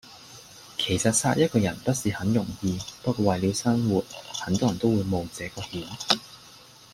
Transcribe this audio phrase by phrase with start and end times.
[0.79, 5.85] 其實殺一個人不是很容易，不過為了生活，很多人都會冒這個險。